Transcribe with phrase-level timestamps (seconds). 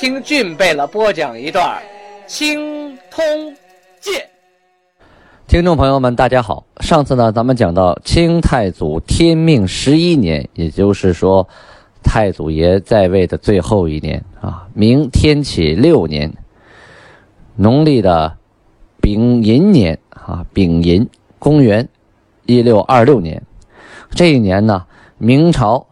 [0.00, 1.78] 听俊贝勒播讲一段
[2.26, 3.22] 《青通
[4.00, 4.14] 剑》。
[5.46, 6.64] 听众朋友们，大家好。
[6.80, 11.46] 上次呢，咱们讲到清太祖天命十一年，也就是说，
[12.02, 16.32] 太祖爷在位的最后一年啊，明天启六年，
[17.54, 18.34] 农历的
[19.02, 21.06] 丙寅年啊，丙寅。
[21.38, 21.86] 公元
[22.46, 23.42] 一六二六年，
[24.12, 24.86] 这一年呢，
[25.18, 25.86] 明朝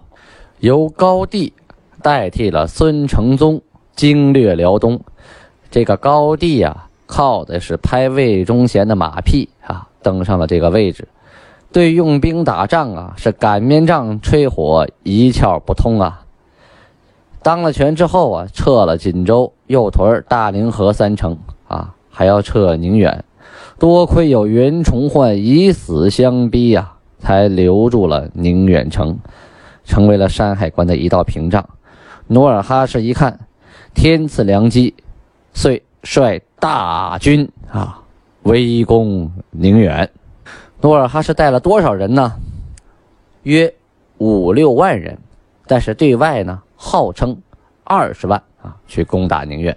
[0.60, 1.52] 由高帝
[2.00, 3.60] 代替了孙承宗
[3.98, 5.00] 经略辽东。
[5.72, 11.08] 这个高帝啊，靠的是拍魏忠贤的马屁啊，登上了这个位置。
[11.72, 16.22] 对用兵打仗啊，是擀面杖吹火一窍不通啊。
[17.42, 23.24] 当了权之后啊，撤了锦州、右屯、大凌河三城啊，还要撤宁远。
[23.80, 29.18] 多亏有袁崇焕以死相逼呀，才留住了宁远城，
[29.82, 31.68] 成为了山海关的一道屏障。
[32.28, 33.40] 努尔哈赤一看
[34.00, 34.94] 天赐良机，
[35.54, 38.00] 遂率大军啊
[38.44, 40.08] 围攻宁远。
[40.80, 42.32] 努尔哈赤带了多少人呢？
[43.42, 43.74] 约
[44.18, 45.18] 五六万人，
[45.66, 47.42] 但是对外呢号称
[47.82, 49.76] 二十万啊去攻打宁远。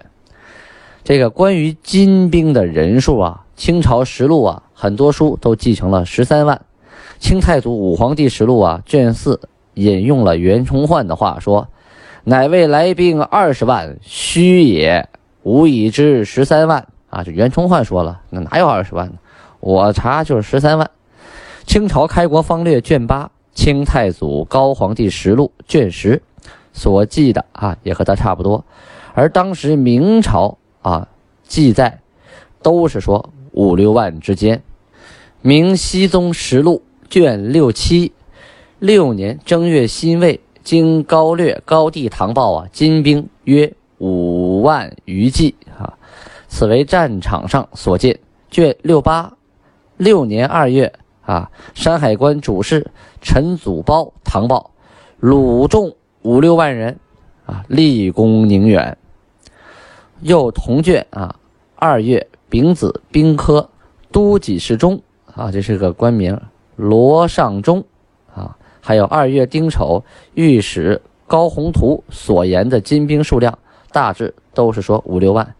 [1.02, 3.44] 这个关于金兵的人数啊。
[3.56, 6.60] 清朝实录啊，很多书都记成了十三万。
[7.18, 9.40] 清太祖武皇帝实录啊，卷四
[9.74, 11.68] 引用了袁崇焕的话说
[12.24, 15.08] ：“乃为来兵二十万，虚也，
[15.42, 19.14] 吾已知十三万。”啊，这袁崇焕说了，那哪有二十万呢？
[19.60, 20.90] 我查就是十三万。
[21.66, 26.22] 清朝开国方略卷八，清太祖高皇帝实录卷十
[26.72, 28.64] 所记的啊，也和他差不多。
[29.14, 31.08] 而当时明朝啊
[31.42, 32.00] 记载，
[32.62, 33.30] 都是说。
[33.54, 34.56] 五六万之间，
[35.42, 38.12] 《明熹宗实录》卷六七，
[38.78, 45.98] 六年正月辛未，经高略高地唐报啊，金兵约五万余骑啊，
[46.48, 48.18] 此为战场上所见。
[48.50, 49.32] 卷六八，
[49.96, 50.92] 六年二月
[51.24, 52.90] 啊，山海关主事
[53.20, 54.70] 陈祖褒唐报，
[55.18, 56.98] 鲁众五六万人
[57.46, 58.96] 啊，立功宁远。
[60.20, 61.36] 又同卷啊，
[61.76, 62.28] 二月。
[62.52, 63.66] 丙子兵科
[64.10, 65.00] 都给事中
[65.34, 66.38] 啊，这是个官名。
[66.76, 67.82] 罗尚忠，
[68.84, 70.04] 还有二月丁丑
[70.34, 73.56] 御史高宏图所言的金兵数量，
[73.92, 75.54] 大致都是说五六万。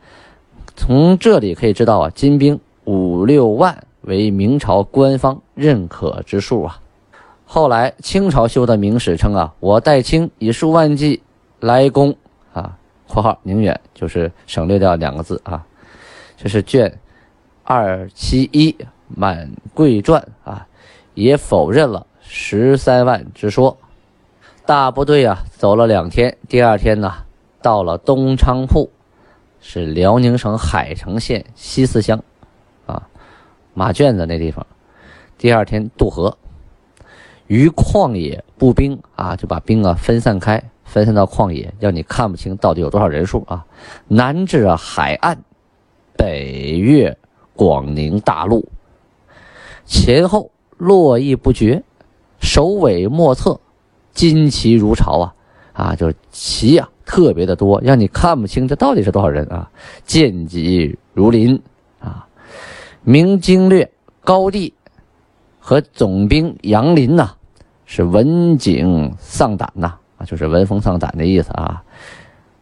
[0.75, 6.81] 从这里可以知道啊，金兵五六万为明朝官方认可之数啊。
[7.45, 11.23] 后来清朝修的明史称啊，我代清以数万计
[11.61, 12.17] 来攻
[12.53, 15.65] 啊（括号宁远），就是省略掉两个字啊。
[16.37, 16.99] 这是卷
[17.63, 18.73] 二七一
[19.07, 20.67] 《满贵传》啊，
[21.15, 23.77] 也否认了十三万之说。
[24.65, 27.13] 大部队啊走了两天，第二天呢
[27.61, 28.91] 到了东昌铺，
[29.61, 32.25] 是辽宁省海城县西四乡
[32.87, 33.07] 啊
[33.75, 34.67] 马圈子那地方。
[35.37, 36.39] 第二天渡河，
[37.49, 43.67] 于旷野步兵啊就把兵啊分散开，分散到旷野，让你看不清到底有多少人数啊。
[44.09, 45.39] 南至海岸。
[46.17, 47.19] 北越
[47.55, 48.69] 广宁大陆，
[49.85, 51.83] 前后络绎不绝，
[52.43, 53.59] 首尾莫测，
[54.15, 55.35] 旌旗如潮啊！
[55.73, 59.71] 啊，就是旗啊，特别的多，让你看不清这到底是多少人啊！
[60.05, 61.63] 剑戟如林
[62.01, 62.27] 啊！
[63.03, 63.91] 明经略
[64.23, 64.75] 高地
[65.59, 67.31] 和总兵杨林呐，
[67.87, 69.95] 是闻景丧胆呐！
[70.19, 71.83] 啊，就是闻风丧胆的意思啊！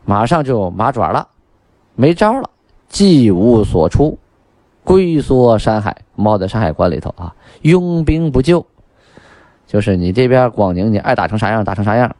[0.05, 1.27] 马上就麻爪了，
[1.97, 2.49] 没招了。
[2.89, 4.19] 既无所出，
[4.85, 8.67] 龟缩山海，猫在山海关里头啊，拥兵不救，
[9.71, 12.17] 就是你这边广宁，你爱打成啥样打成啥样，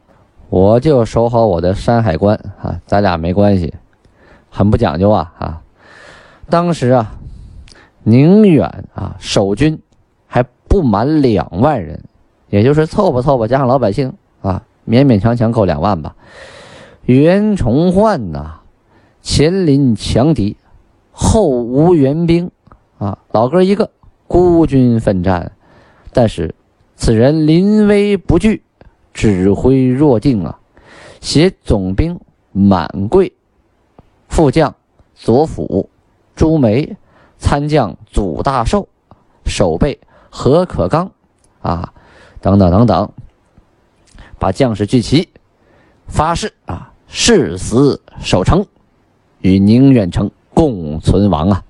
[0.47, 3.73] 我就守好我的山海关啊，咱俩没关系，
[4.49, 5.61] 很不讲究啊啊！
[6.49, 7.19] 当时啊，
[8.03, 9.77] 宁远啊守军
[10.27, 12.01] 还不满两万人，
[12.49, 16.15] 也就是凑吧凑吧加上老百姓啊，勉勉强强够两万吧。
[17.03, 18.61] 袁崇焕呐，
[19.21, 20.55] 前临强敌。
[21.11, 22.49] 后无援兵，
[22.97, 23.91] 啊，老哥一个
[24.27, 25.51] 孤军奋战，
[26.13, 26.55] 但是
[27.01, 28.61] 此人临危不惧，
[29.11, 30.59] 指挥若定啊。
[31.19, 32.19] 携总兵
[32.51, 33.33] 满贵
[34.29, 34.75] 副将
[35.15, 35.89] 左辅
[36.35, 36.95] 朱梅，
[37.39, 38.87] 参将祖大寿，
[39.47, 39.99] 守备
[40.29, 41.11] 何可刚，
[41.63, 41.91] 啊，
[42.39, 43.11] 等等等等，
[44.37, 45.27] 把将士聚齐，
[46.05, 48.63] 发誓啊，誓死守城，
[49.39, 51.63] 与宁远城共存亡啊！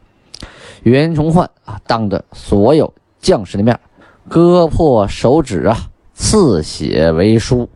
[0.84, 3.80] 袁崇焕啊，当着所有将士的面，
[4.32, 7.68] 割破手指啊，刺血为书，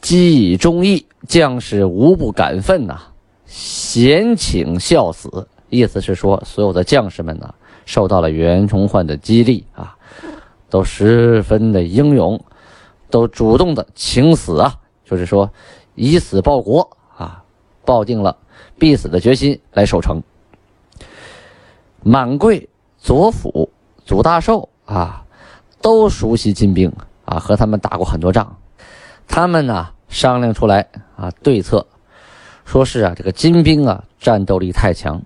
[0.00, 2.98] 记忠义，将士无不感奋呐。
[3.44, 9.94] 贤请效死，意思是说，所有的将士们呢，受到了袁崇焕的激励啊，
[10.70, 12.42] 都十分的英勇，
[13.10, 15.50] 都主动的请死啊，就是说
[15.94, 16.88] 以死报国
[17.18, 17.44] 啊，
[17.84, 18.34] 抱定了
[18.78, 20.22] 必死的决心来守城。
[22.02, 22.66] 满贵、
[22.96, 23.68] 左辅、
[24.06, 25.26] 祖大寿啊，
[25.80, 26.92] 都熟悉金兵
[27.24, 28.56] 啊，和他们打过很多仗，
[29.26, 30.86] 他们呢商量出来
[31.16, 31.86] 啊对策。
[32.64, 35.22] 说是啊，这个金兵啊，战斗力太强，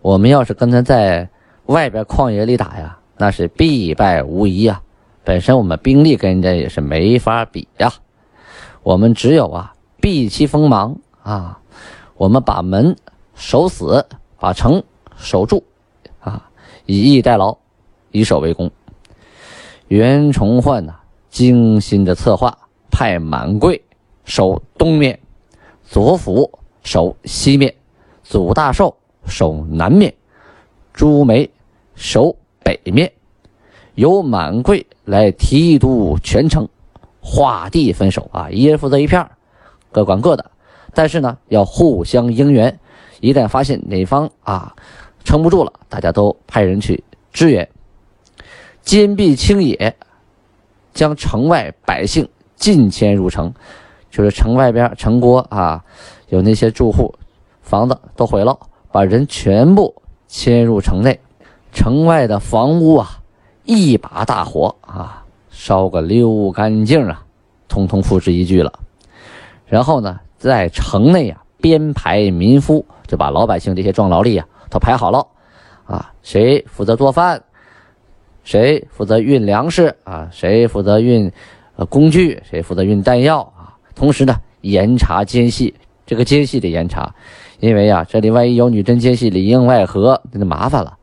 [0.00, 1.28] 我们要是跟他在
[1.66, 4.80] 外边旷野里打呀，那是必败无疑啊。
[5.22, 7.92] 本身我们兵力跟人家也是没法比呀，
[8.82, 11.58] 我们只有啊，避其锋芒啊，
[12.16, 12.96] 我们把门
[13.34, 14.06] 守死，
[14.38, 14.82] 把城
[15.16, 15.62] 守住
[16.20, 16.48] 啊，
[16.86, 17.58] 以逸待劳，
[18.10, 18.70] 以守为攻。
[19.88, 20.94] 袁崇焕呢，
[21.30, 22.56] 精心的策划，
[22.90, 23.82] 派满贵
[24.24, 25.18] 守东面，
[25.84, 26.58] 左辅。
[26.82, 27.74] 守西面，
[28.22, 28.96] 祖大寿
[29.26, 30.14] 守南面，
[30.92, 31.50] 朱梅
[31.96, 33.10] 守北面，
[33.96, 36.68] 由满贵来提督全城，
[37.20, 39.28] 划地分守啊，一人负责一片
[39.90, 40.48] 各管各的。
[40.94, 42.78] 但是呢，要互相应援，
[43.20, 44.76] 一旦发现哪方啊
[45.24, 47.68] 撑不住了，大家都派人去支援。
[48.86, 49.96] 坚壁清野，
[50.94, 53.52] 将城外百姓尽迁入城，
[54.12, 55.84] 就是城外边城郭啊。
[56.28, 57.12] 有那些住户，
[57.62, 58.56] 房子都毁了，
[58.92, 59.92] 把人全部
[60.28, 61.18] 迁入城内，
[61.72, 63.18] 城外的房屋啊，
[63.64, 67.24] 一把大火啊，烧个溜干净啊，
[67.66, 68.72] 通通付之一炬了。
[69.66, 75.26] 然后呢，在城内啊，编排民夫，就把老百姓这些壮劳力啊，都排好了，
[75.86, 77.42] 啊，谁负责做饭，
[78.46, 81.32] 谁负责运粮食啊，谁负责运
[81.74, 85.74] 呃工具，谁负责运弹药啊，同时呢，严查奸细。
[86.06, 87.12] 这个奸细得严查，
[87.58, 90.96] 因为啊，这里万一有女真奸细里应外合，那就麻烦了。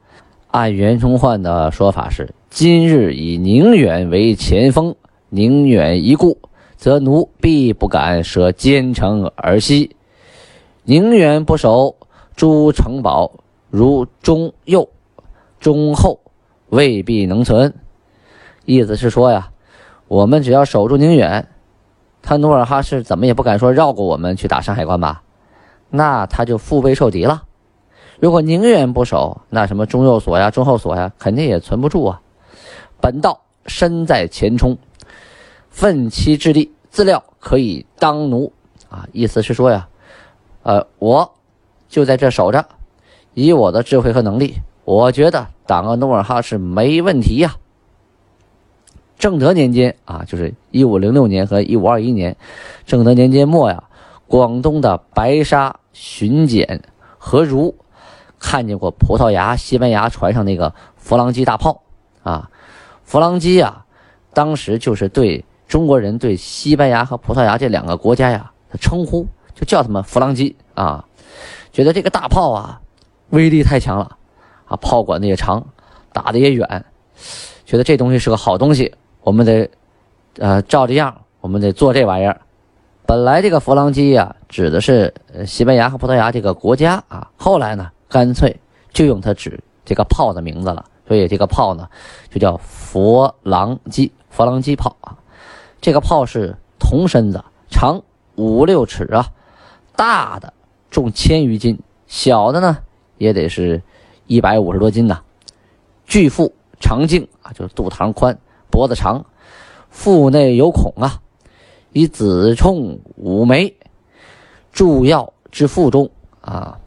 [0.51, 4.95] 按袁崇焕的说法是：今日以宁远为前锋，
[5.27, 6.37] 宁远一固，
[6.77, 9.89] 则奴必不敢舍坚城而西；
[10.85, 11.97] 宁远不守，
[12.37, 13.29] 诸城堡
[13.69, 14.87] 如中右、
[15.59, 16.21] 中后，
[16.73, 17.75] 未必能存。
[18.65, 19.51] 意思是说呀，
[20.07, 21.47] 我们只要守住宁远。
[22.23, 25.21] 他努尔哈赤怎么也不敢说绕过我们去打山海关吧？
[25.91, 27.43] 那他就腹背受敌了。
[28.19, 32.21] 如果宁远不守，那什么中右所呀、中后所呀，肯定也存不住啊。
[32.99, 34.77] 本道身在前冲，
[35.69, 38.51] 奋起之力，自料可以当奴
[38.89, 39.07] 啊！
[39.11, 39.87] 意思是说呀，
[40.63, 41.33] 呃，我
[41.87, 42.65] 就在这守着，
[43.35, 44.55] 以我的智慧和能力，
[44.85, 47.55] 我觉得挡个努尔哈赤没问题呀。
[49.17, 52.35] 正德年间啊，就是一五零六年和一五二一年，
[52.85, 53.83] 正德年间末呀，
[54.27, 56.81] 广东的白沙巡检
[57.17, 57.73] 何如
[58.37, 61.81] 看见过葡萄牙、西班牙船上那个佛朗基大炮
[62.23, 62.49] 啊？
[63.05, 63.85] 佛朗机啊，
[64.33, 71.05] 当时就是对中国人对西班牙和葡萄牙这两个国家呀的称呼，就叫他们佛朗基啊，
[71.71, 72.81] 觉得这个大炮啊
[73.29, 74.17] 威力太强了
[74.73, 75.63] 啊，炮管子也长，
[76.11, 76.83] 打的也远，
[77.63, 78.91] 觉得这东西是个好东西。
[79.21, 79.69] 我们得，
[80.39, 82.41] 呃，照这样，我们得做这玩意儿。
[83.05, 85.13] 本来这个佛朗机呀，指的是
[85.45, 87.29] 西班牙和葡萄牙这个国家啊。
[87.37, 88.59] 后来呢，干脆
[88.91, 90.83] 就用它指这个炮的名字了。
[91.07, 91.87] 所以这个炮呢，
[92.31, 95.15] 就叫佛朗机，佛朗机炮啊。
[95.81, 98.01] 这个炮是铜身子，长
[98.35, 99.27] 五六尺啊，
[99.95, 100.51] 大的
[100.89, 101.77] 重千余斤，
[102.07, 102.79] 小的呢
[103.19, 103.83] 也得是
[104.27, 105.21] 一百五十多斤呐。
[106.05, 108.37] 巨腹长径啊，就是肚膛宽。
[108.69, 109.25] 脖子长，
[109.89, 111.21] 腹内有孔啊，
[111.91, 113.75] 以子冲五枚，
[114.71, 116.09] 注药之腹中
[116.41, 116.79] 啊，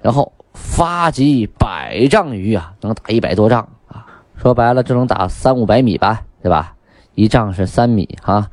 [0.00, 4.06] 然后发击百丈余啊，能打一百多丈啊。
[4.36, 6.74] 说白了，就能打三五百米吧，对吧？
[7.14, 8.48] 一丈是三米哈，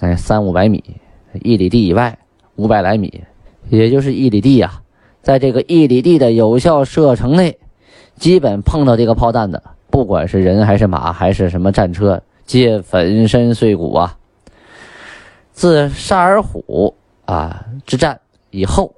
[0.00, 0.82] 那三五百米，
[1.42, 2.16] 一里地以外
[2.56, 3.22] 五百来米，
[3.68, 4.80] 也就是一里地呀。
[5.20, 7.58] 在这个一里地的有效射程内，
[8.16, 9.62] 基本碰到这个炮弹的。
[9.90, 14.18] 不管是人还是马还是什么战车，皆粉身碎骨啊！
[15.52, 16.92] 自沙尔虎
[17.26, 18.18] 啊之战
[18.50, 18.92] 以后，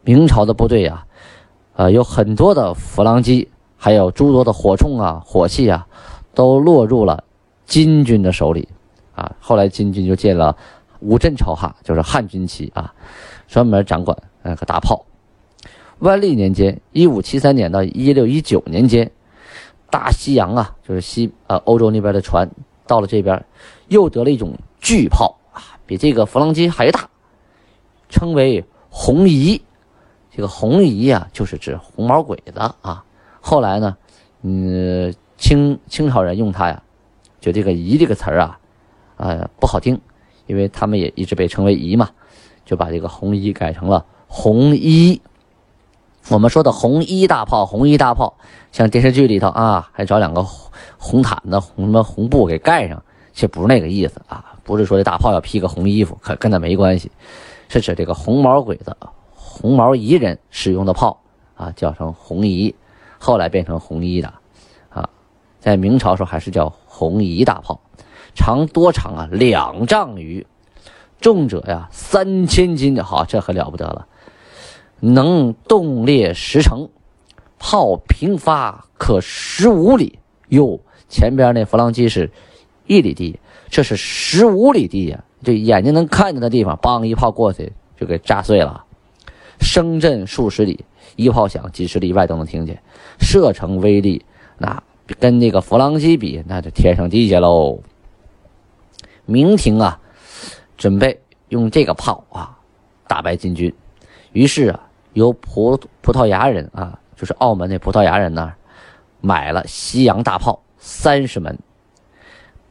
[0.00, 1.04] 明朝的部队啊，
[1.74, 3.46] 呃，有很多的佛郎机，
[3.76, 5.86] 还有诸多的火铳啊、火器啊，
[6.32, 7.22] 都落入了
[7.66, 8.66] 金军的手里
[9.14, 9.30] 啊。
[9.38, 10.56] 后来金军就建了
[11.00, 12.90] 五镇朝哈，就是汉军旗啊，
[13.46, 15.04] 专门掌管那个大炮。
[16.02, 19.08] 万历年间（一五七三年到一六一九年间），
[19.88, 22.50] 大西洋啊，就是西呃欧洲那边的船
[22.88, 23.44] 到了这边，
[23.86, 27.08] 又得了一种巨炮啊，比这个佛郎机还大，
[28.08, 29.62] 称为红夷。
[30.34, 33.04] 这个红夷呀，就是指红毛鬼子啊。
[33.40, 33.96] 后来呢，
[34.42, 36.82] 嗯，清清朝人用它呀，
[37.40, 38.58] 就这个“夷”这个词儿啊，
[39.18, 40.00] 呃，不好听，
[40.48, 42.10] 因为他们也一直被称为“夷”嘛，
[42.64, 45.22] 就把这个红夷改成了红衣。
[46.28, 48.34] 我们说的红衣大炮，红衣大炮，
[48.70, 50.42] 像电视剧里头啊，还找两个
[50.96, 53.02] 红毯子、红什么红布给盖上，
[53.32, 57.10] 其实不是那个意思啊，不是说这大炮要披个红衣服，可跟那没关系，
[57.68, 58.96] 是指这个红毛鬼子。
[59.34, 61.20] 红毛彝人使用的炮
[61.54, 62.74] 啊，叫成红夷，
[63.18, 64.32] 后来变成红衣的，
[64.88, 65.08] 啊，
[65.60, 67.78] 在明朝时候还是叫红夷大炮，
[68.34, 69.28] 长多长啊？
[69.30, 70.46] 两丈余，
[71.20, 74.06] 重者呀三千斤，好，这可了不得了，
[75.04, 76.88] 能动列十成，
[77.58, 80.20] 炮平发可十五里。
[80.50, 80.78] 哟，
[81.08, 82.30] 前边那弗朗机是
[82.86, 88.84] 一里地，这是十五里地呀，这眼睛能看见的地方，梆一炮过去就给炸碎了。
[89.60, 90.84] 声震数十里，
[91.16, 92.80] 一炮响，几十里外都能听见。
[93.18, 94.24] 射程威力，
[94.56, 94.80] 那
[95.18, 97.80] 跟那个弗朗机比，那就天上地下喽。
[99.26, 100.00] 明廷啊，
[100.76, 102.56] 准备用这个炮啊
[103.08, 103.72] 打败金军，
[104.32, 108.52] 于是啊，由葡葡萄牙人啊，就是澳门那葡萄牙人呢
[109.20, 111.58] 买了西洋大炮三十门，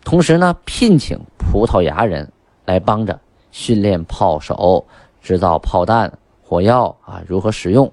[0.04, 2.32] 同时呢，聘请葡萄牙人
[2.66, 3.20] 来帮着
[3.52, 4.86] 训练炮手，
[5.22, 6.12] 制造炮弹。
[6.44, 7.90] 火药啊，如何使用？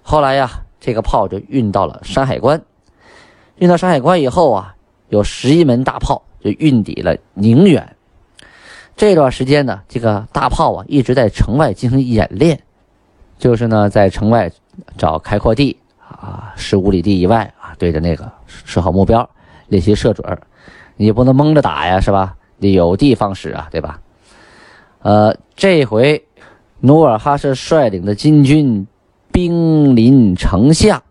[0.00, 2.62] 后来呀，这个炮就运到了山海关。
[3.56, 4.76] 运到山海关以后啊，
[5.08, 7.96] 有十一门大炮就运抵了宁远。
[8.94, 12.62] 这段时间呢，这个大炮啊一直在城外进行演练，
[13.38, 14.50] 就是呢在城外
[14.96, 19.28] 找开阔地啊，十五里地以外啊，对着那个设好目标，
[19.68, 20.40] 练习射准儿。
[20.96, 22.36] 你不能蒙着打呀，是吧？
[22.60, 24.00] 得有的放矢啊，对吧？
[25.02, 26.24] 呃，这回。
[26.80, 28.86] 努尔哈赤率领的金军
[29.32, 31.02] 兵临城下，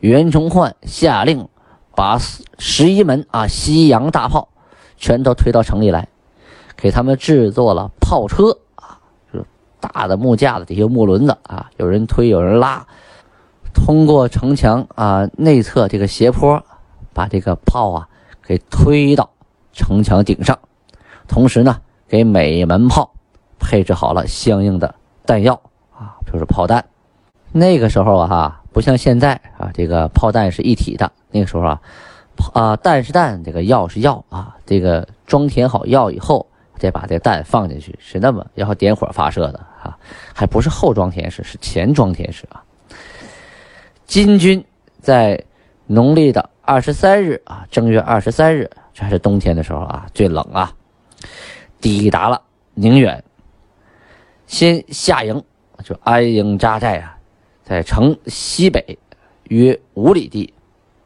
[0.00, 1.48] 袁崇焕下令
[1.96, 2.18] 把
[2.58, 4.50] 十一门啊西洋大炮
[4.98, 6.06] 全都推到城里来，
[6.76, 8.58] 给他们制作了炮车，
[9.92, 12.86] 大的木架子底下木轮子啊，有人推有人拉，
[13.74, 16.62] 通过城墙啊内侧这个斜坡，
[17.12, 18.08] 把这个炮啊
[18.46, 19.30] 给推到
[19.72, 20.58] 城墙顶上，
[21.26, 23.10] 同时呢给每门炮
[23.58, 24.94] 配置好了相应的。
[25.26, 25.60] 弹药
[25.94, 26.84] 啊，就是炮弹。
[27.52, 31.12] 那个时候啊，不像现在啊，这个炮弹是一体的。
[31.30, 31.80] 那个时候啊，
[32.54, 34.56] 啊，弹是弹，这个药是药啊。
[34.64, 36.46] 这个装填好药以后，
[36.78, 39.60] 再把这个弹放进去，是那么然后点火发射的，
[40.34, 42.62] 还不是后装填式，是前装填式啊。
[44.06, 44.64] 金军
[45.00, 45.44] 在
[45.86, 50.72] 农历的二十三日啊，正月二十三日，这还是冬天的时候啊，最冷啊，
[51.80, 52.40] 抵达了
[52.74, 53.22] 宁远。
[54.46, 55.44] 先下营，
[55.84, 57.18] 就安营扎寨啊，
[57.62, 58.98] 在城西北
[59.44, 60.54] 约五里地。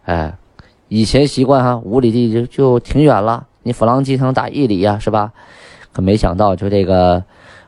[0.04, 0.36] 哎，
[0.86, 5.32] 以前习惯哈，五里地就就挺远了，你弗朗机能打一里呀，是吧？
[5.92, 7.24] 可没想到，就这个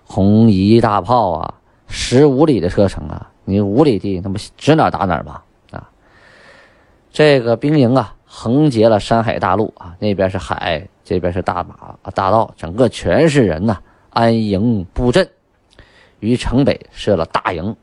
[0.07, 1.55] 红夷大炮啊，
[1.87, 5.43] 十五里的车程啊，你五里地那不指哪打哪吗？
[5.71, 5.91] 啊，
[7.11, 13.79] 这个兵营啊，横截了山海大陆啊，那边是海，这边是大马大道，整个全是人呐，
[14.11, 15.29] 安营布阵。
[16.21, 17.77] 于城北设了大营，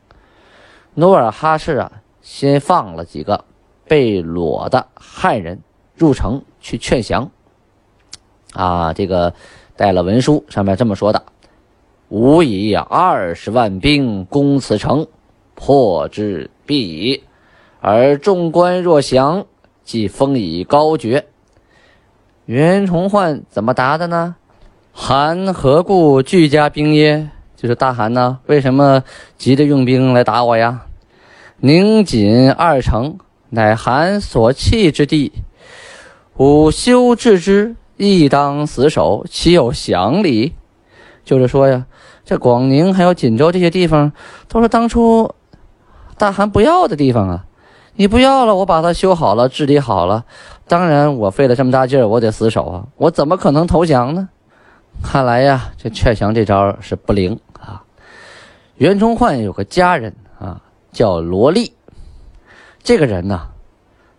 [0.94, 3.44] 努尔哈赤啊，先放了几个
[3.86, 5.60] 被裸的汉人
[5.94, 7.30] 入城去劝降。
[8.52, 9.32] 啊，这个
[9.76, 11.24] 带了文书，上面这么说的
[12.12, 15.06] ：“吾以二十万兵攻此城，
[15.54, 17.22] 破之必矣。
[17.80, 19.46] 而众官若降，
[19.82, 21.24] 即封以高爵。”
[22.44, 24.36] 袁崇焕怎么答的呢？
[24.92, 27.30] 韩何故俱加兵耶？
[27.56, 29.02] 就是大汗呢，为什么
[29.38, 30.82] 急着用兵来打我呀？
[31.60, 33.16] 宁锦二城，
[33.48, 35.32] 乃韩所弃之地，
[36.36, 40.52] 吾修治之，亦当死守，岂有降礼？
[41.24, 41.86] 就是说呀，
[42.24, 44.12] 这广宁还有锦州这些地方，
[44.48, 45.34] 都是当初
[46.16, 47.46] 大汗不要的地方啊！
[47.94, 50.24] 你不要了，我把它修好了，治理好了，
[50.66, 52.86] 当然我费了这么大劲儿，我得死守啊！
[52.96, 54.28] 我怎么可能投降呢？
[55.02, 57.82] 看来呀，这劝降这招是不灵啊。
[58.76, 61.74] 袁崇焕有个家人啊，叫罗丽。
[62.82, 63.48] 这个人呢，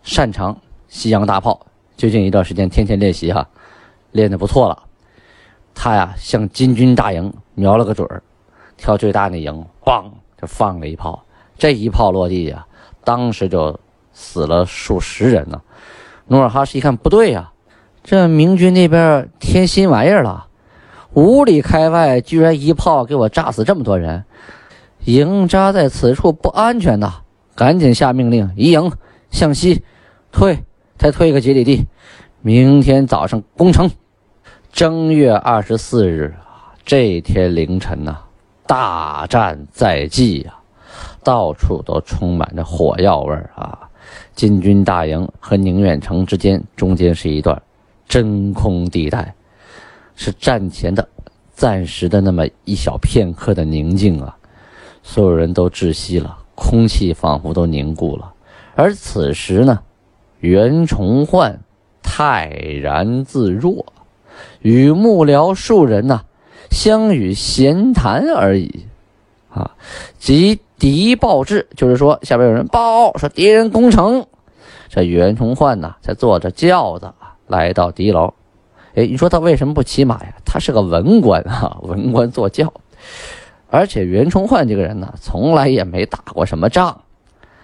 [0.02, 0.56] 擅长
[0.88, 3.48] 西洋大炮，最近一段时间天天练习哈，
[4.12, 4.83] 练得不错了。
[5.74, 8.22] 他呀，向金军大营瞄了个准儿，
[8.76, 10.04] 挑最大那营，梆
[10.40, 11.24] 就放了一炮。
[11.58, 12.66] 这一炮落地呀，
[13.04, 13.78] 当时就
[14.12, 15.60] 死了数十人呢。
[16.28, 17.52] 努尔哈赤一看不对呀，
[18.02, 20.46] 这明军那边添新玩意儿了，
[21.12, 24.24] 五里开外居然一炮给我炸死这么多人，
[25.04, 27.20] 营扎在此处不安全呐！
[27.54, 28.90] 赶紧下命令，移营
[29.30, 29.84] 向西
[30.32, 30.64] 退，
[30.98, 31.86] 再退个几里地，
[32.40, 33.90] 明天早上攻城。
[34.74, 36.34] 正月二十四日，
[36.84, 38.18] 这天凌晨呐，
[38.66, 40.52] 大战在即呀，
[41.22, 43.88] 到处都充满着火药味儿啊！
[44.34, 47.62] 金军大营和宁远城之间，中间是一段
[48.08, 49.32] 真空地带，
[50.16, 51.08] 是战前的
[51.52, 54.36] 暂时的那么一小片刻的宁静啊！
[55.04, 58.34] 所有人都窒息了，空气仿佛都凝固了。
[58.74, 59.78] 而此时呢，
[60.40, 61.60] 袁崇焕
[62.02, 62.48] 泰
[62.82, 63.86] 然自若。
[64.60, 66.22] 与幕僚数人呐，
[66.70, 68.86] 相与闲谈而已，
[69.50, 69.72] 啊，
[70.18, 74.26] 即敌报至，就是说下边有人报说敌人攻城，
[74.88, 77.12] 这袁崇焕呢，才坐着轿子
[77.46, 78.32] 来到敌楼。
[78.94, 80.34] 哎，你说他为什么不骑马呀？
[80.44, 82.72] 他是个文官啊，文官坐轿，
[83.68, 87.02] 而且袁崇焕这个人呢，从来也没打过什么仗，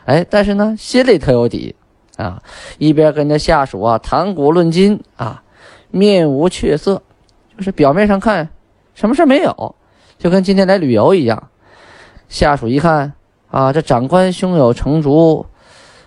[0.04, 1.74] 哎，但是呢，心里特有底
[2.16, 2.42] 啊，
[2.78, 5.42] 一边跟着下属啊谈古论今啊。
[5.90, 7.02] 面无血色，
[7.56, 8.48] 就是表面上看
[8.94, 9.74] 什么事没有，
[10.18, 11.48] 就跟今天来旅游一样。
[12.28, 13.12] 下属一看
[13.50, 15.46] 啊，这长官胸有成竹，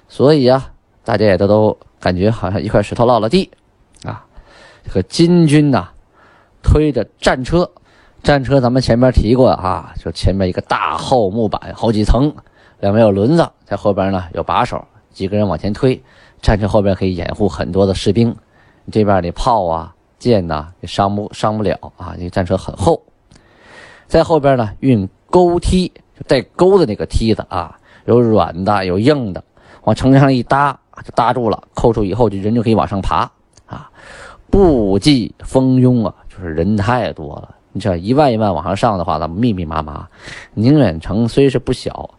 [0.08, 0.72] 所以啊，
[1.04, 3.52] 大家也都都感觉好像一块石头落了地
[4.06, 4.26] 啊。
[4.86, 5.90] 这个金军呐，
[6.62, 7.70] 推着战车，
[8.22, 12.34] 战车咱们前面提过啊，就前面一个大厚木板，好几层，
[12.80, 16.02] 两边有轮子，在后边呢有把手，几个人往前推，
[16.42, 18.34] 战车后边可以掩护很多的士兵。
[18.92, 22.16] 这边的炮啊、箭呐也伤不伤不了啊！
[22.18, 23.02] 这战车很厚，
[24.08, 25.92] 在后边呢运钩梯，
[26.28, 29.44] 带钩的那个梯子啊，有软的有硬的，
[29.84, 33.30] 往城墙上一搭就搭住了，扣住以后就人就可以往上爬
[33.66, 33.90] 啊。
[34.50, 37.56] 步骑蜂拥啊，就是人太多了。
[37.72, 40.08] 你这一万一万往上上的话，咱们密密麻麻。
[40.54, 42.10] 宁远城虽是不小，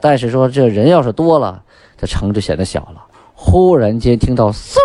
[0.00, 1.62] 但是说这人要是多了，
[1.98, 3.04] 这城就显得小了。
[3.34, 4.78] 忽然间听到嗖。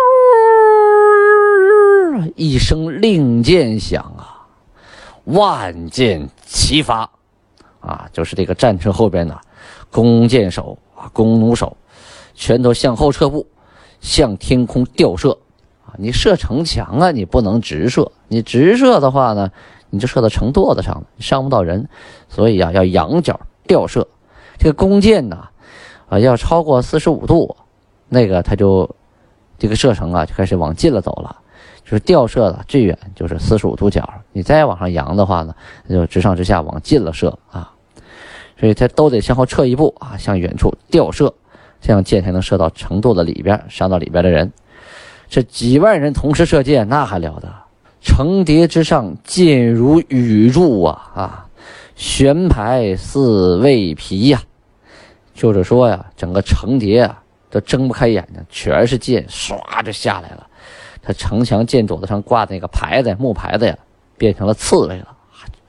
[2.36, 4.46] 一声令箭响啊，
[5.24, 7.08] 万箭齐发，
[7.80, 9.38] 啊，就是这个战车后边呢，
[9.90, 11.76] 弓箭手啊，弓弩手，
[12.34, 13.46] 全都向后撤步，
[14.00, 15.36] 向天空吊射
[15.84, 15.94] 啊！
[15.96, 19.50] 你射城墙啊，你不能直射，你直射的话呢，
[19.90, 21.88] 你就射到城垛子上了，伤不到人，
[22.28, 24.06] 所以啊，要仰角吊射。
[24.58, 25.48] 这个弓箭呢，
[26.08, 27.56] 啊，要超过四十五度，
[28.08, 28.88] 那个它就
[29.58, 31.36] 这个射程啊，就开始往近了走了。
[31.88, 35.54] 就是吊射的最远就是四十五度角，你再往上扬的话呢，
[35.86, 37.72] 那就直上直下往近了射啊，
[38.60, 41.32] 所以它都得向后撤一步啊，向远处吊射，
[41.80, 44.52] 这样箭才能射到城垛的里边，伤到里边的人。
[45.30, 47.48] 这几万人同时射箭，那还了得？
[48.02, 51.46] 城叠之上，箭如雨柱啊啊，
[51.96, 54.42] 悬排似未皮呀，
[55.32, 60.46] 就是说呀，整个城叠啊都睁不开眼睛，全是箭，唰就下来了。
[61.02, 63.76] 他城墙箭垛子上挂的那个牌子木牌子呀，
[64.16, 65.16] 变成了刺猬了，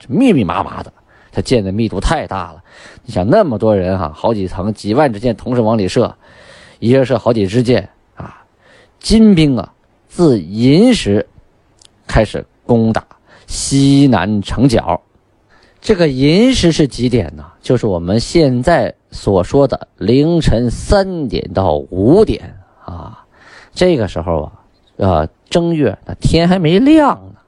[0.08, 0.92] 密密麻麻的。
[1.32, 2.64] 他箭的密度太大了，
[3.06, 6.16] 你想那么多人哈，好几层几万支箭同时往里射，
[6.80, 8.44] 一人射好几支箭啊！
[9.00, 9.72] 金兵啊，
[10.08, 11.28] 自寅时
[12.08, 13.06] 开始攻打
[13.46, 15.00] 西南城角。
[15.80, 17.46] 这个寅时是几点呢？
[17.62, 23.24] 就是我们现在所说的凌晨三点到五点啊，
[23.72, 24.54] 这个时候啊。
[25.00, 27.40] 呃，正月那天还没亮呢，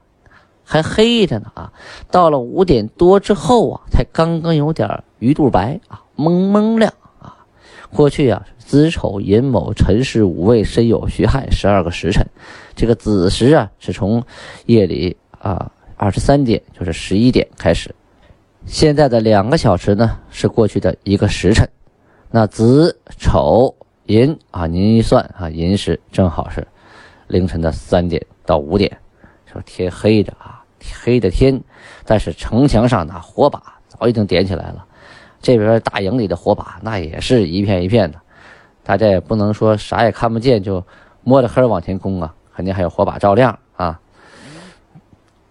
[0.64, 1.70] 还黑着呢啊！
[2.10, 7.36] 到了五点多之后啊，才刚刚有点鱼肚白啊，蒙蒙亮啊。
[7.92, 12.26] 过去啊，子丑寅卯辰巳午未申酉戌亥十二个时辰，
[12.74, 14.24] 这个子时啊是从
[14.64, 17.94] 夜里啊二十三点，就是十一点开始。
[18.64, 21.68] 现在的两个小时呢是过去的一个时辰。
[22.30, 23.74] 那子丑
[24.06, 26.66] 寅啊，您一算啊，寅时正好是。
[27.32, 28.94] 凌晨的三点到五点，
[29.50, 30.62] 说天黑着啊，
[31.02, 31.58] 黑的天，
[32.04, 34.84] 但是城墙上那火把早已经点起来了，
[35.40, 38.20] 这边大营里的火把那也是一片一片的，
[38.84, 40.84] 大家也不能说啥也看不见就
[41.24, 43.98] 摸着黑往前攻啊，肯定还有火把照亮啊。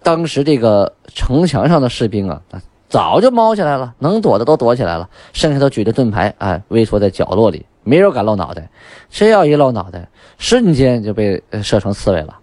[0.04, 2.41] 当时这个城墙上的士兵啊，
[2.89, 8.70] 早就猫起来了，能躲的都躲起来了，剩下都举着盾牌，哎，畏缩在角落里，没人敢露脑袋。
[9.10, 12.39] 这要一露脑袋，瞬间就被射成刺猬了。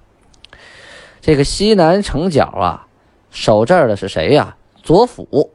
[1.21, 2.87] 这个西南城角啊，
[3.31, 4.57] 守这儿的是谁呀？
[4.83, 5.51] 左辅。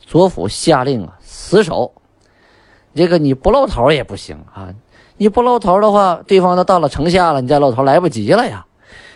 [0.00, 1.92] 左辅下令啊，死守。
[2.94, 4.68] 这个你不露头也不行啊，
[5.16, 8.66] 你不露头的话，对方都到了城下了，你再露头来不及了呀。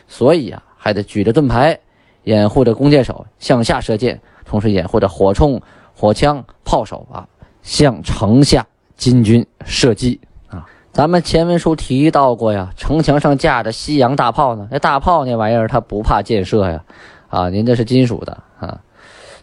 [0.08, 1.78] 所以啊，还得举着盾牌，
[2.24, 4.20] 掩护着弓箭手向下射箭。
[4.44, 5.60] 同时掩护着火铳、
[5.94, 7.26] 火枪、炮手啊，
[7.62, 8.64] 向城下
[8.96, 10.66] 金军射击啊！
[10.92, 14.68] 咱们前文书提到过呀，城墙上架着西洋大炮呢。
[14.70, 16.84] 那大炮那玩意儿它不怕箭射呀，
[17.28, 18.80] 啊，您这是金属的啊。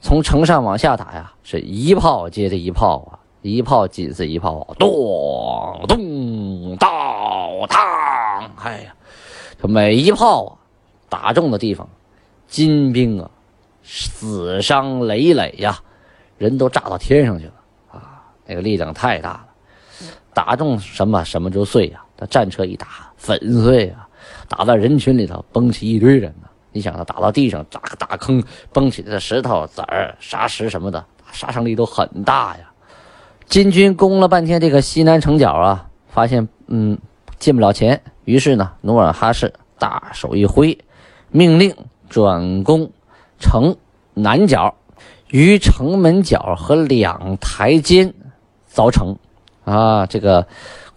[0.02, 4.90] 从城上往下打呀，是一炮接着一炮啊，一炮紧似一炮，咚
[5.88, 6.90] 咚当
[7.70, 8.94] 当，哎呀，
[9.62, 10.52] 这每一炮啊
[11.10, 11.88] 打中的地方，
[12.48, 13.30] 金兵啊。
[13.86, 15.78] 死伤累累呀，
[16.38, 17.63] 人都炸到天上去了啊！
[18.46, 19.46] 那个力量太大了，
[20.34, 22.02] 打中什么什么就碎呀。
[22.18, 24.08] 他战车一打，粉碎啊，
[24.48, 26.48] 打到人群里头，崩起一堆人呢。
[26.72, 32.72] 你想，他打到地上，砸个大坑，崩起的石头子儿、沙石什么的，杀伤力都很大呀。
[33.48, 36.98] 金军攻了半天这个西南城角啊，发现嗯
[37.38, 40.78] 进不了前，于是呢，努尔哈赤大手一挥，
[41.30, 41.76] 命令
[42.10, 42.92] 转攻。
[43.40, 43.76] 城
[44.14, 44.74] 南角，
[45.28, 48.14] 于城门角和两台间
[48.74, 49.16] 凿城，
[49.66, 50.48] 啊，这个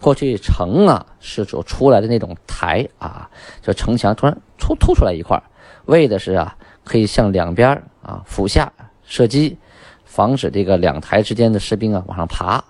[0.01, 3.29] 过去城啊是所出来的那种台啊，
[3.61, 5.41] 就城墙突然突突出来一块，
[5.85, 7.69] 为的是啊可以向两边
[8.01, 8.71] 啊俯下
[9.03, 9.57] 射击，
[10.05, 12.63] 防止这个两台之间的士兵啊往上爬。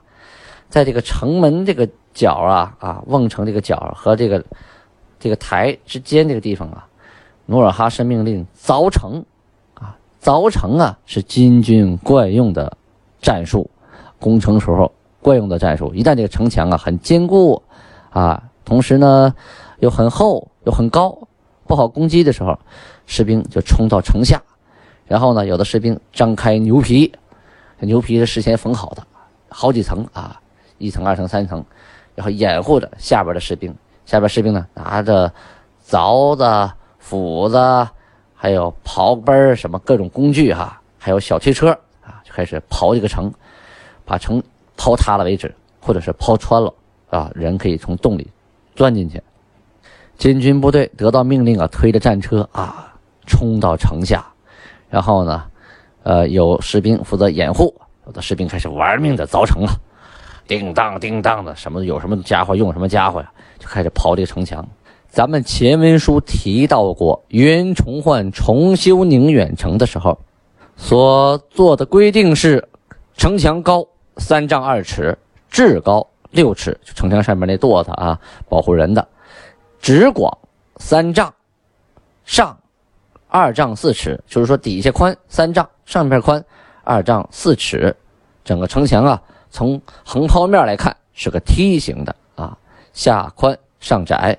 [0.70, 4.44] 在这个城门这个角啊啊瓮城这个角和这个
[5.18, 6.86] 这个台之间这个地方啊，
[7.46, 9.24] 努尔哈赤命令凿城。
[9.76, 12.76] 啊凿城啊，是金军惯用的
[13.22, 13.70] 战术，
[14.20, 14.92] 攻城时候
[15.28, 15.94] 惯用的战术。
[15.94, 17.62] 一旦这个城墙啊很坚固，
[18.12, 19.36] 啊，同时呢
[19.80, 21.28] 又很厚又很高，
[21.66, 22.58] 不好攻击的时候，
[23.06, 24.42] 士兵就冲到城下，
[25.06, 27.12] 然后呢，有的士兵张开牛皮，
[27.82, 29.04] 牛皮是事先缝好的，
[29.50, 30.40] 好几层啊，
[30.78, 31.62] 一层、二层、三层，
[32.16, 33.76] 然后掩护着下边的士兵。
[34.06, 35.34] 下边士兵呢拿着
[35.86, 37.58] 凿子、斧子。
[38.40, 41.72] 还有刨根什么各种工具哈，还有小推车
[42.06, 43.34] 啊，就开始刨这个城，
[44.06, 44.40] 把城
[44.78, 46.74] 抛塌了为止，或者是抛穿了
[47.10, 48.26] 啊，人可以从洞里
[48.76, 49.22] 钻进去。
[50.18, 52.94] 金军部队得到命令啊，推着战车啊，
[53.26, 54.26] 冲到城下，
[54.90, 55.44] 然后呢，
[56.04, 57.74] 呃，有士兵负责掩护，
[58.06, 59.74] 有的士兵开始玩命的凿城啊，
[60.48, 64.68] 叮当叮当的，什么有什么家伙用什么家伙呀，就开始刨这个城墙。
[65.10, 70.18] 咱们前文书提到过，袁崇焕重修宁远城的时候，
[70.76, 72.68] 所做的规定是：
[73.16, 75.18] 城墙高三丈二尺，
[75.50, 79.02] 至高六尺，就城墙上面那垛子啊，保护人的；
[79.80, 80.36] 直广
[80.78, 81.34] 三丈，
[82.26, 82.58] 上
[83.30, 86.44] 二丈四尺，就是说底下宽三丈，上面宽
[86.84, 87.96] 二丈四尺。
[88.44, 92.58] 整个城墙啊，从横剖面来看是个梯形的啊，
[92.94, 94.38] 下宽上窄。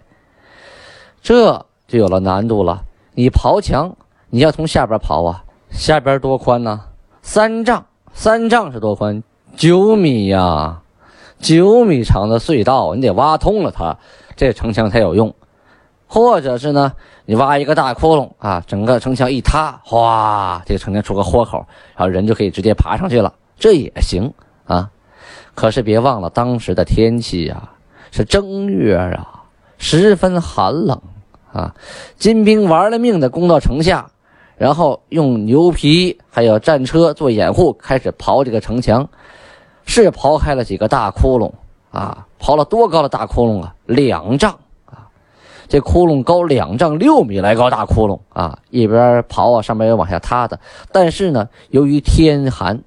[1.20, 1.52] 这
[1.86, 2.82] 就有了难度了。
[3.12, 3.94] 你刨墙，
[4.30, 6.80] 你要从下边刨啊，下边多宽呢？
[7.20, 9.22] 三丈，三丈是多宽？
[9.59, 10.83] 九米呀，
[11.40, 13.99] 九米长的隧道，你得挖通了它，
[14.37, 15.35] 这城墙才有用。
[16.07, 16.92] 或者是呢，
[17.25, 21.59] 你挖一个大窟窿啊，整个城墙一塌，哗，这个城墙出个豁口，
[21.97, 24.33] 然后人就可以直接爬上去了，这也行
[24.64, 24.88] 啊。
[25.57, 27.68] 可是别忘了当时的天气呀，
[28.12, 29.42] 是正月啊，
[29.77, 30.97] 十分寒冷。
[31.53, 31.75] 啊，
[32.16, 34.09] 金兵玩了命的攻到城下，
[34.57, 39.09] 然后用牛皮还有战车做掩护，开始刨这个城墙。
[39.88, 41.51] 是刨开了几个大窟窿
[41.90, 42.27] 啊！
[42.38, 43.74] 刨了多高的大窟窿啊？
[43.87, 44.53] 两丈
[44.85, 45.09] 啊！
[45.66, 48.59] 这窟窿高两丈六米来高大窟窿啊！
[48.68, 50.61] 一边刨啊，上面又往下塌的。
[50.92, 52.83] 但是呢，由于天寒，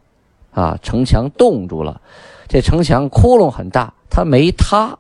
[0.54, 2.00] 啊，城墙冻住了。
[2.48, 5.00] 这城墙窟窿很大，它没塌，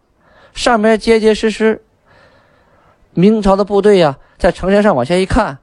[0.54, 1.84] 上面结结实实。
[3.14, 5.60] 明朝的部队呀，在城墙上往下一看，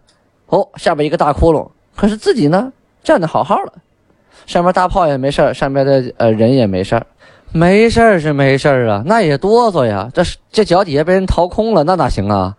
[0.46, 2.72] 哦，下边一个大窟窿，可是自己呢
[3.03, 3.72] 站得好好的，
[4.48, 7.00] 上面大炮也没事上面的呃人也没事
[7.52, 12.56] 没事是没事啊，那也哆嗦呀，这这脚底下被人掏空了，那哪行啊？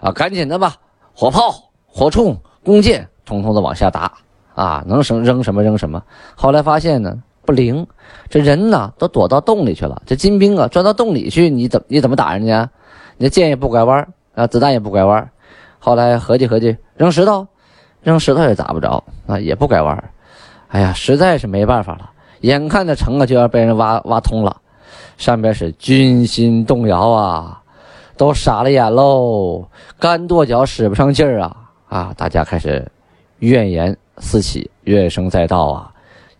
[0.00, 0.76] 啊，赶紧的吧，
[1.12, 1.54] 火炮、
[1.86, 4.10] 火铳、弓箭，统统的往下打
[4.54, 6.02] 啊，能扔扔什么扔什么。
[6.34, 7.86] 后来发现呢不灵，
[8.30, 12.66] 这人呢都躲到洞里去了，这金兵啊钻到洞里去，你怎你怎么打人家？
[13.18, 14.08] 你的箭也不拐弯。
[14.34, 15.30] 啊，子弹也不拐弯
[15.78, 17.46] 后来合计合计，扔石头，
[18.02, 20.10] 扔石头也砸不着啊，也不拐弯
[20.68, 24.56] 哎呀，实在是没办法了，眼看着城啊就要被人挖挖通了，
[25.16, 27.62] 上边是军心动摇啊，
[28.16, 29.66] 都傻了眼喽，
[29.98, 31.56] 干跺脚使不上劲儿啊
[31.88, 32.14] 啊！
[32.16, 32.86] 大家开始
[33.38, 35.90] 怨言四起，怨声载道啊，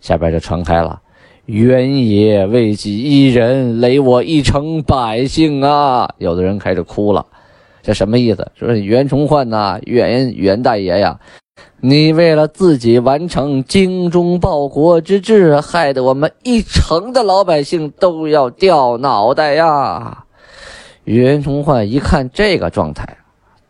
[0.00, 1.00] 下边就传开了。
[1.46, 6.12] 原野为己一人，累我一城百姓啊！
[6.18, 7.24] 有的人开始哭了，
[7.82, 8.50] 这什么意思？
[8.56, 11.20] 说袁崇焕呐，袁袁大爷呀，
[11.80, 20.24] 你为了自己完成精忠报国之志，害得我们一城的老百姓都要掉脑袋呀！
[21.04, 23.18] 袁崇焕一看这个状态，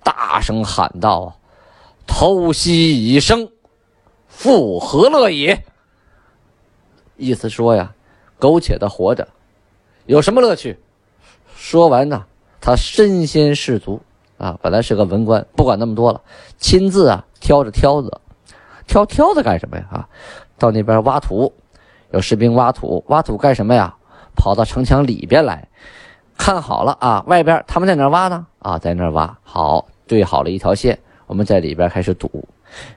[0.02, 1.38] 大声喊道
[2.06, 3.48] ：“偷袭已生，
[4.26, 5.62] 复何乐也？”
[7.16, 7.94] 意思说呀，
[8.38, 9.28] 苟且的活着，
[10.06, 10.78] 有什么乐趣？
[11.56, 12.24] 说完呢，
[12.60, 14.00] 他身先士卒
[14.38, 16.20] 啊，本来是个文官，不管那么多了，
[16.58, 18.20] 亲自啊挑着挑子，
[18.86, 19.84] 挑挑子干什么呀？
[19.90, 20.08] 啊，
[20.58, 21.52] 到那边挖土，
[22.10, 23.94] 有士兵挖土，挖土干什么呀？
[24.34, 25.66] 跑到城墙里边来，
[26.36, 28.46] 看好了啊，外边他们在哪挖呢？
[28.58, 32.46] 啊，在那挖好，对好了一条线，我们在里边开始堵，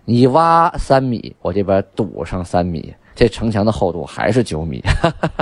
[0.05, 2.93] 你挖三米，我这边堵上三米。
[3.15, 4.81] 这城墙的厚度还是九米，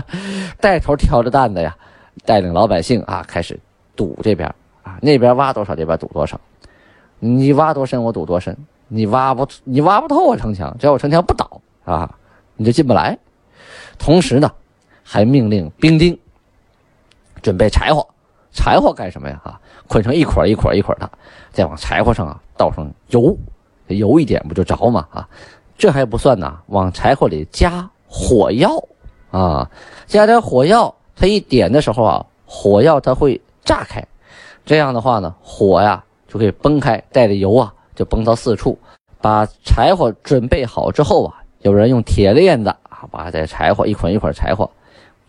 [0.60, 1.78] 带头挑着担子呀，
[2.26, 3.60] 带领老百姓啊开始
[3.96, 4.52] 堵这边
[5.02, 6.40] 那边挖多少这边堵多少，
[7.20, 8.58] 你挖多深我堵多深，
[8.88, 12.16] 你挖不你挖不透我城墙，只要我城墙不倒啊，
[12.56, 13.18] 你就进不来。
[13.98, 14.52] 同时呢，
[15.04, 16.18] 还命令兵丁
[17.42, 18.08] 准备柴火，
[18.52, 19.42] 柴火干什么呀？
[19.44, 21.10] 啊，捆成一捆一捆一捆的，
[21.52, 23.38] 再往柴火上啊倒上油，
[23.88, 25.08] 油一点不就着吗？
[25.12, 25.28] 啊。
[25.80, 28.84] 这还不算呢，往柴火里加火药
[29.30, 29.70] 啊，
[30.08, 34.04] 加点火药，它一点的时候啊，火药它会炸开，
[34.68, 38.78] 这样的话呢，火呀就可以崩开，带着油啊就崩到四处。
[39.22, 44.70] 把柴火准备好之后啊，有人用铁链子啊，把这柴火一捆一捆柴火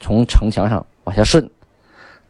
[0.01, 1.48] 从城墙上往下顺，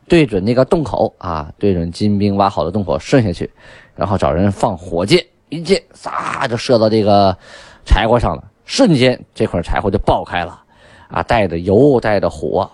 [0.07, 3.51] 对准那个洞口啊，对准金兵挖好的洞口顺下去，
[3.97, 7.37] 然后找人放火箭，一箭撒就射到这个。
[7.91, 10.61] 柴火上了，瞬间这块柴火就爆开了，
[11.09, 12.71] 啊，带着油，带着火，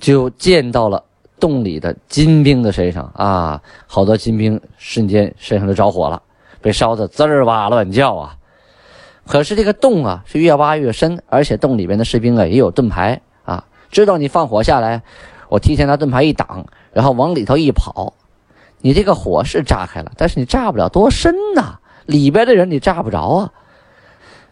[0.00, 1.04] 就溅到了
[1.40, 3.62] 洞里的金兵的身上啊！
[3.86, 6.22] 好多金兵瞬间身上就着火了，
[6.60, 8.36] 被烧得滋儿哇乱叫啊！
[9.26, 15.02] 可是这个洞啊是越挖越深，而且洞里边的士兵啊也有盾牌啊，知道你放火下来，
[15.48, 18.12] 我提前拿盾牌一挡，然后往里头一跑，
[18.80, 23.52] 你这个火是炸开了，但是你炸不了多深呐，里边的人你炸不着啊！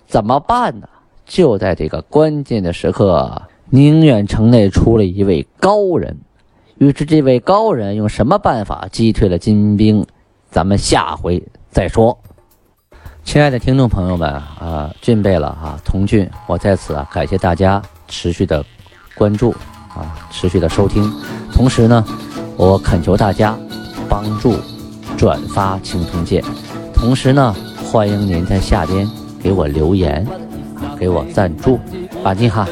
[0.07, 0.89] 怎么办呢？
[1.25, 6.17] 就在这个关键的时刻，宁远城内出了一位高人。
[6.79, 10.07] 于是，这位高人用什么办法击退了金兵？
[10.51, 12.19] 咱们下回再说。
[13.25, 18.63] 亲爱的听众朋友们啊，俊贝了啊，童俊，我在此啊感谢大家持续的
[19.15, 19.53] 关注
[19.95, 21.11] 啊，持续的收听。
[21.51, 22.05] 同时呢，
[22.59, 23.59] 我恳求大家
[24.07, 24.55] 帮助
[25.17, 26.43] 转发《青铜剑》，
[26.93, 27.57] 同时呢，
[27.91, 29.09] 欢迎您在下边。
[29.41, 30.27] 给我留言
[30.75, 31.79] 啊，给我赞助，
[32.23, 32.69] 把你哈。